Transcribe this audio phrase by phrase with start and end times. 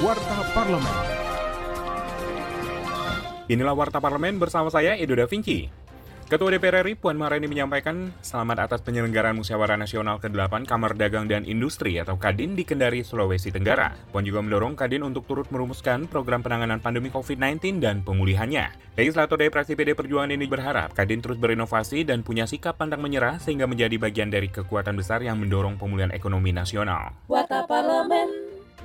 [0.00, 0.96] Warta Parlemen.
[3.52, 5.68] Inilah Warta Parlemen bersama saya, Edo Da Vinci.
[6.24, 11.44] Ketua DPR RI Puan Maharani menyampaikan selamat atas penyelenggaraan Musyawarah Nasional ke-8 Kamar Dagang dan
[11.44, 13.92] Industri atau Kadin di Kendari, Sulawesi Tenggara.
[14.08, 18.72] Puan juga mendorong Kadin untuk turut merumuskan program penanganan pandemi COVID-19 dan pemulihannya.
[18.96, 23.36] Legislator dari praksi PD Perjuangan ini berharap Kadin terus berinovasi dan punya sikap pantang menyerah
[23.36, 27.12] sehingga menjadi bagian dari kekuatan besar yang mendorong pemulihan ekonomi nasional.
[27.28, 28.39] Warta Parlemen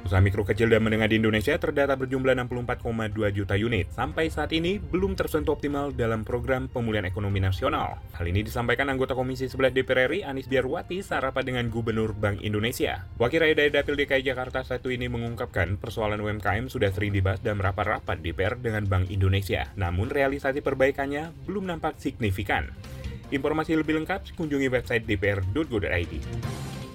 [0.06, 3.90] Usaha mikro kecil dan menengah di Indonesia terdata berjumlah 64,2 juta unit.
[3.90, 7.98] Sampai saat ini belum tersentuh optimal dalam program pemulihan ekonomi nasional.
[8.14, 13.02] Hal ini disampaikan anggota Komisi 11 DPR RI Anis Biarwati sarapan dengan Gubernur Bank Indonesia.
[13.18, 18.22] Wakil Rakyat Dapil DKI Jakarta satu ini mengungkapkan persoalan UMKM sudah sering dibahas dalam rapat-rapat
[18.22, 19.74] DPR dengan Bank Indonesia.
[19.74, 22.70] Namun realisasi perbaikannya belum nampak signifikan.
[23.34, 26.14] Informasi lebih lengkap kunjungi website dpr.go.id.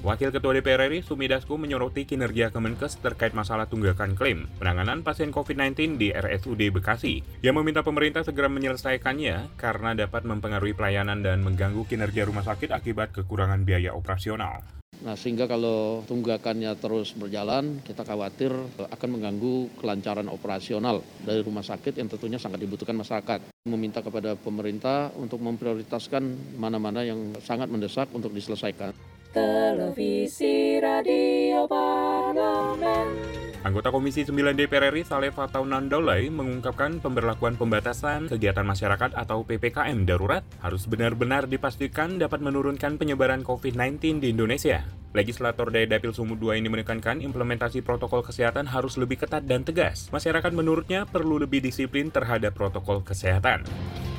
[0.00, 5.28] Wakil Ketua DPR RI Sumi Dasko menyoroti kinerja Kemenkes terkait masalah tunggakan klaim penanganan pasien
[5.28, 7.20] COVID-19 di RSUD Bekasi.
[7.44, 13.12] Ia meminta pemerintah segera menyelesaikannya karena dapat mempengaruhi pelayanan dan mengganggu kinerja rumah sakit akibat
[13.12, 14.64] kekurangan biaya operasional.
[15.04, 22.00] Nah, sehingga kalau tunggakannya terus berjalan, kita khawatir akan mengganggu kelancaran operasional dari rumah sakit
[22.00, 23.52] yang tentunya sangat dibutuhkan masyarakat.
[23.68, 29.19] Meminta kepada pemerintah untuk memprioritaskan mana-mana yang sangat mendesak untuk diselesaikan.
[29.30, 33.14] Televisi Radio Parlemen
[33.62, 40.02] Anggota Komisi 9 DPR RI Saleh Fatau Nandolai mengungkapkan pemberlakuan pembatasan kegiatan masyarakat atau PPKM
[40.02, 44.82] darurat harus benar-benar dipastikan dapat menurunkan penyebaran COVID-19 di Indonesia.
[45.14, 50.10] Legislator dari Dapil Sumut 2 ini menekankan implementasi protokol kesehatan harus lebih ketat dan tegas.
[50.10, 53.62] Masyarakat menurutnya perlu lebih disiplin terhadap protokol kesehatan.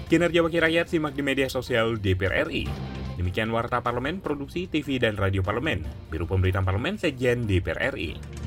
[0.08, 3.01] Kinerja Wakil Rakyat simak di media sosial DPR RI.
[3.20, 8.41] Demikian Warta Parlemen, Produksi TV dan Radio Parlemen, Biro Pemberitaan Parlemen, Sejen DPR RI.